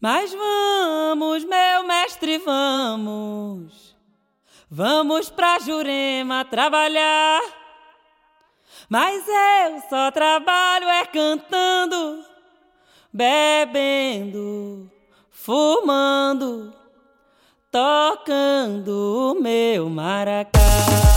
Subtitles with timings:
[0.00, 3.96] Mas vamos, meu mestre, vamos.
[4.70, 7.40] Vamos pra Jurema trabalhar.
[8.88, 12.24] Mas eu só trabalho é cantando,
[13.12, 14.90] bebendo,
[15.30, 16.72] fumando,
[17.70, 21.07] tocando o meu maracá.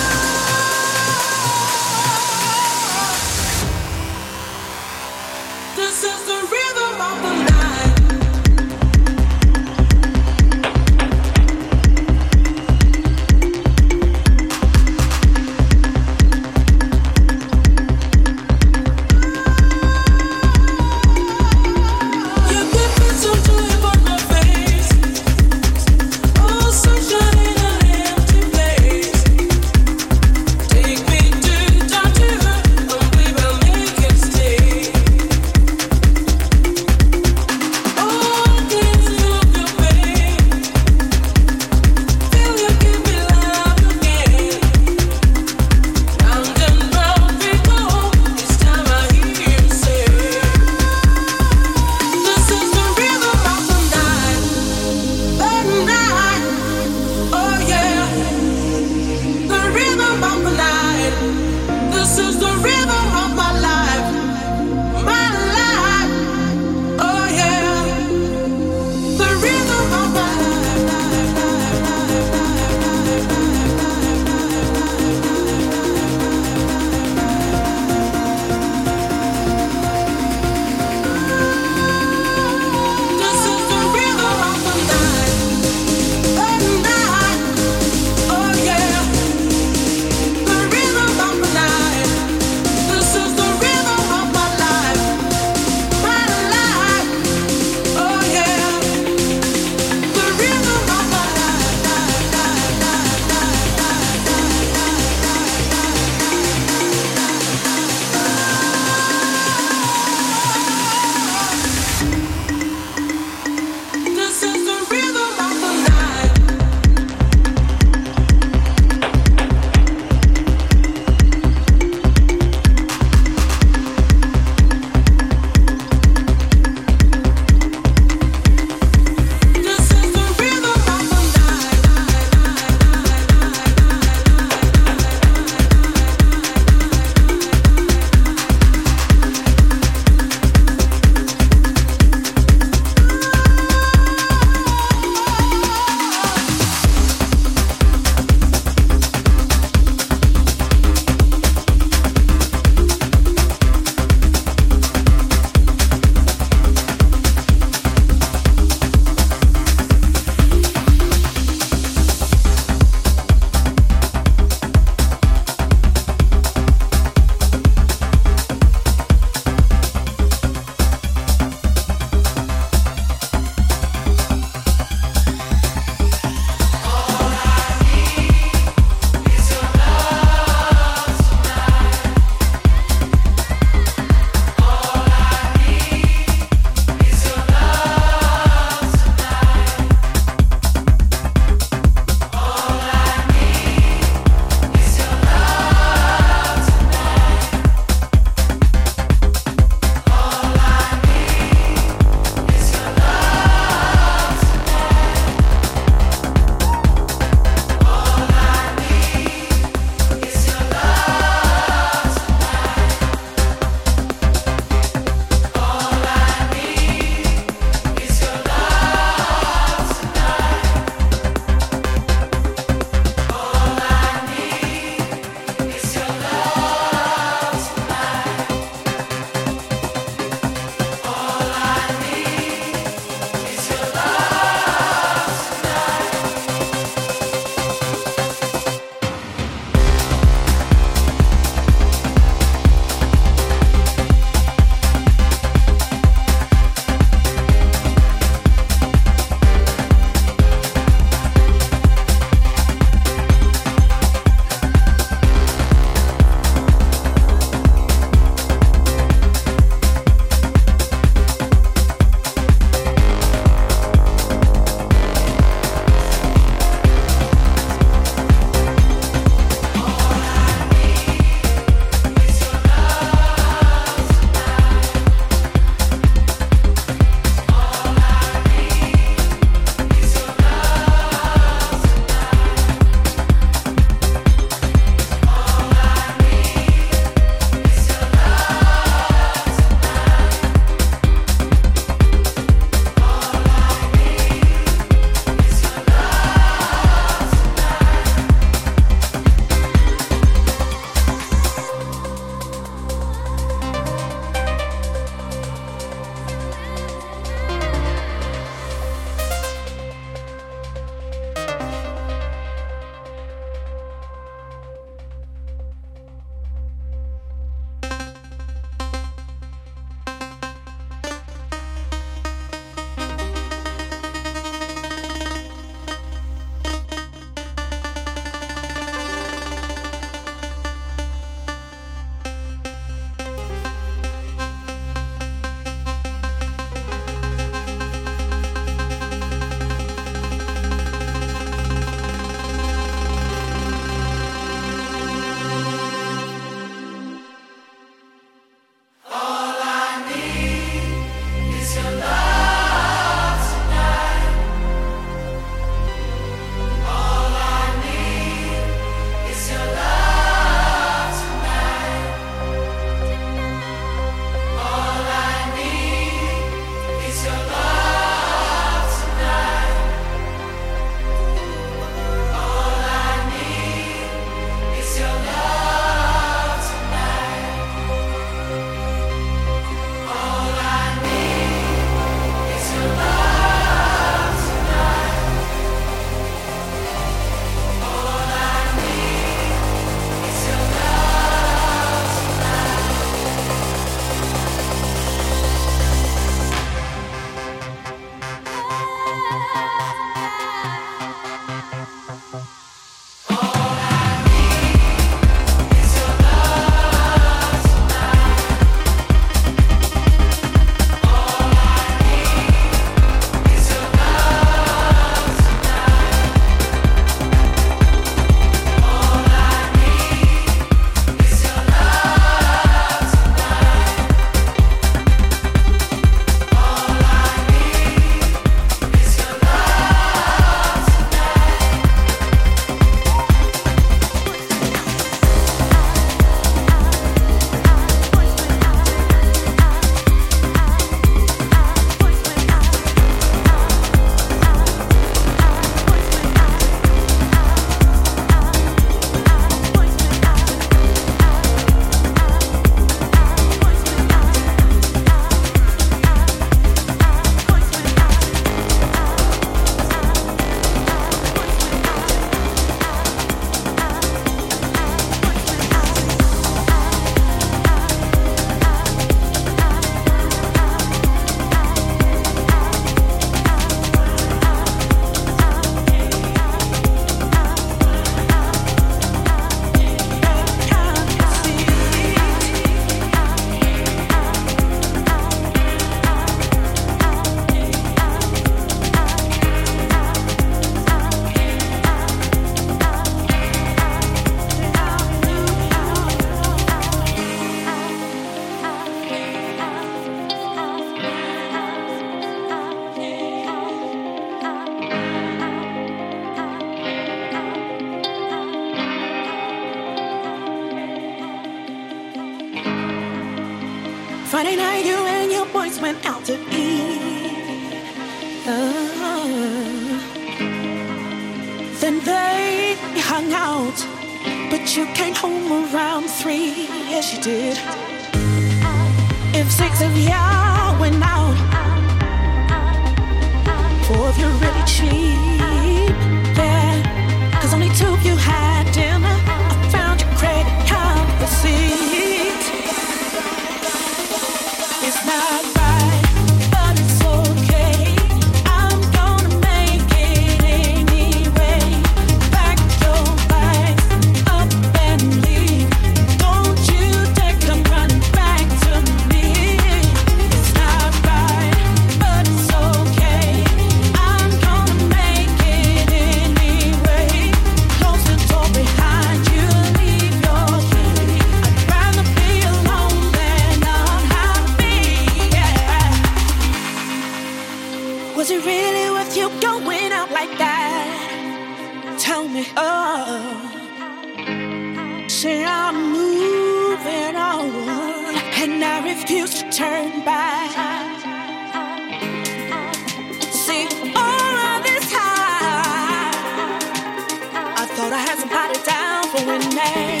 [599.25, 600.00] going mad.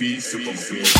[0.00, 0.99] Difícil como ver.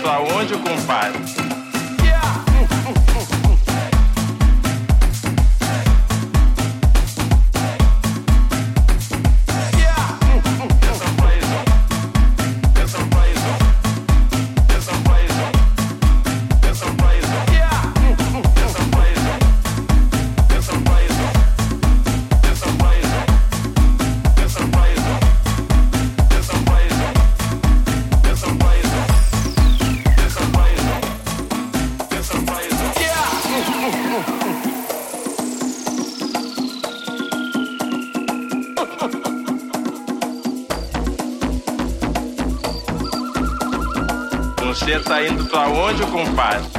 [0.00, 1.29] Pra onde, compadre?
[45.90, 46.69] Onde, compadre?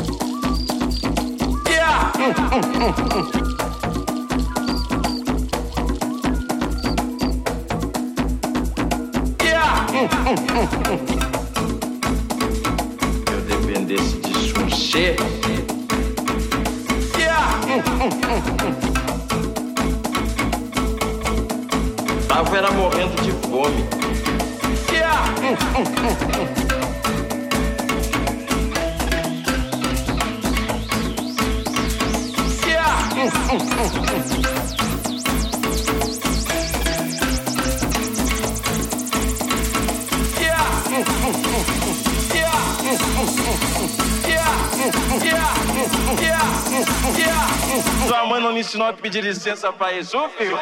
[48.93, 50.57] Pedir licença pra isso, filho?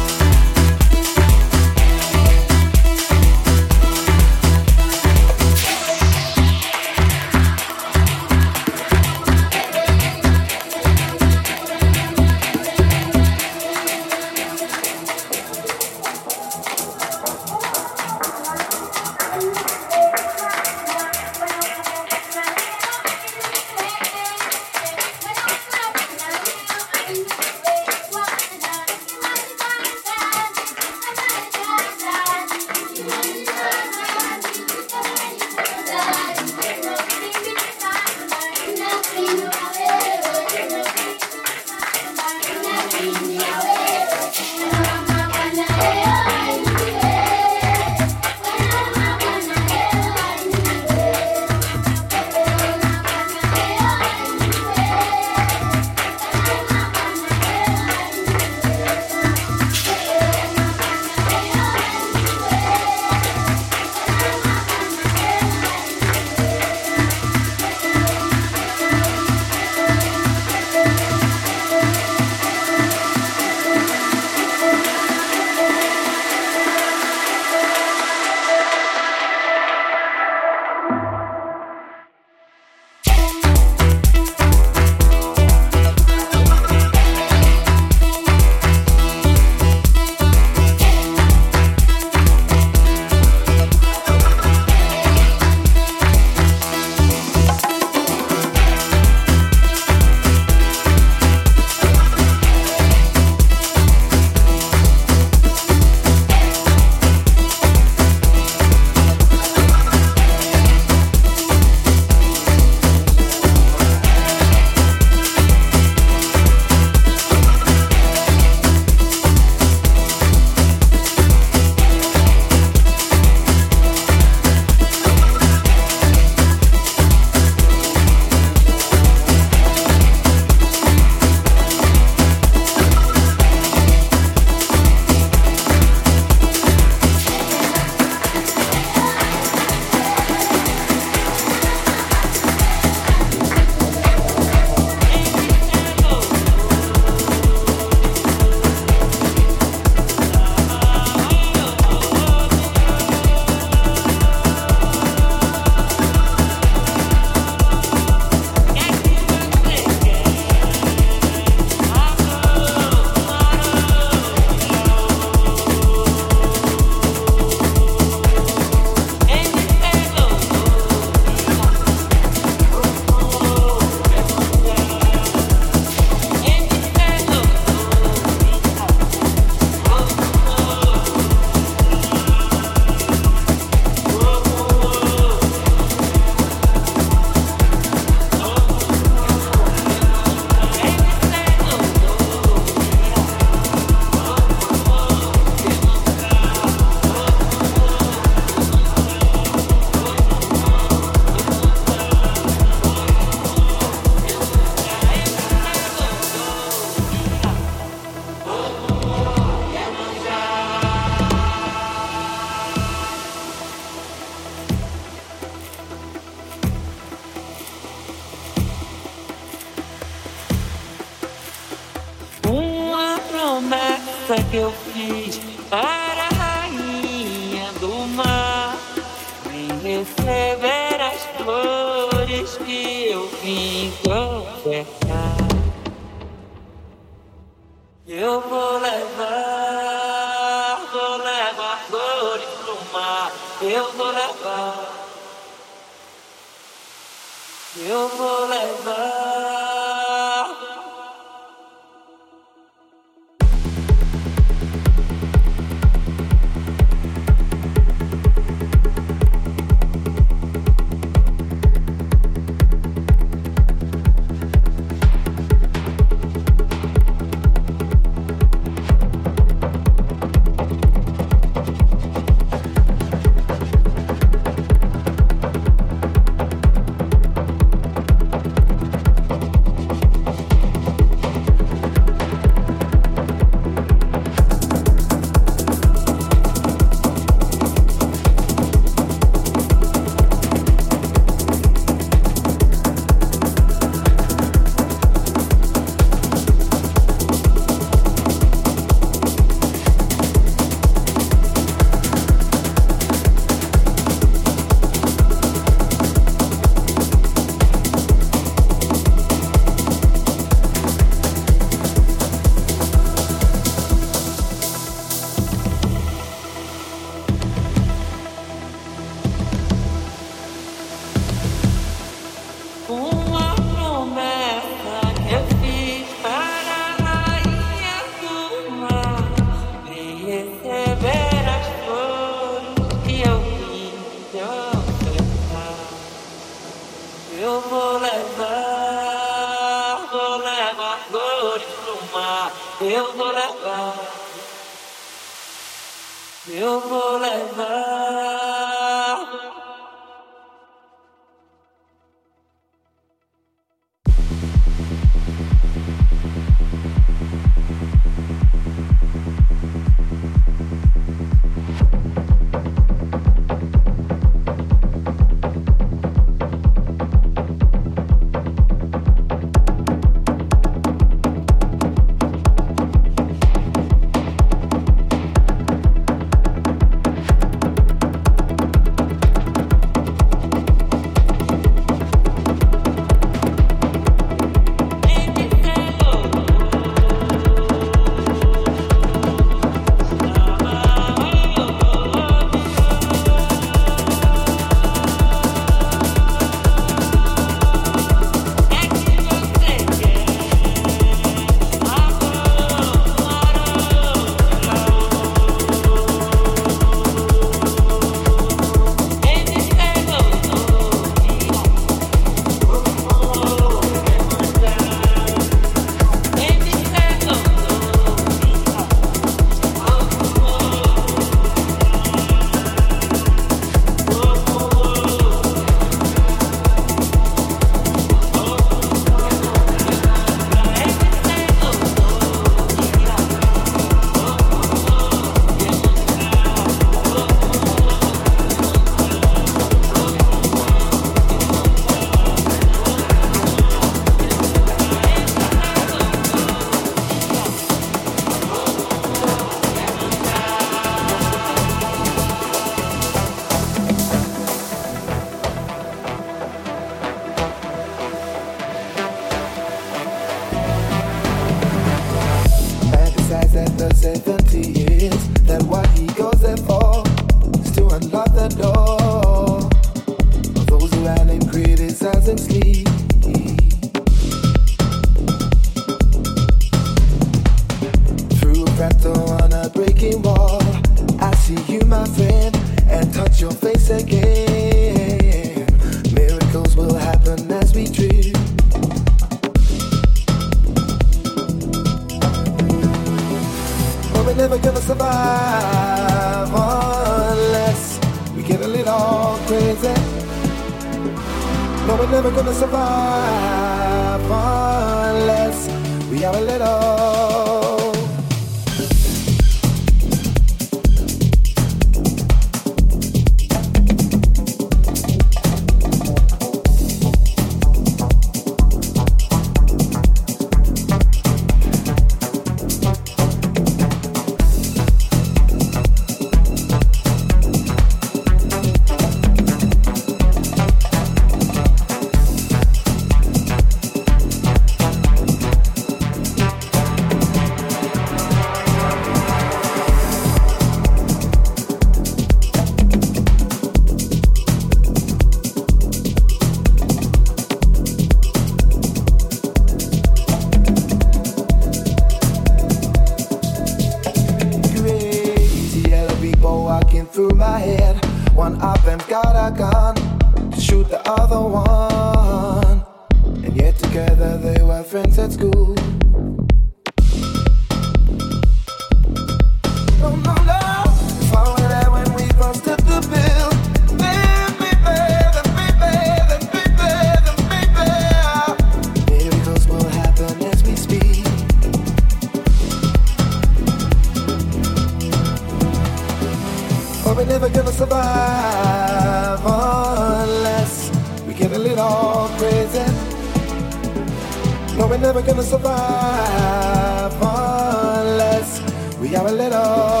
[595.01, 598.61] Never gonna survive oh, unless
[598.99, 600.00] we have a little.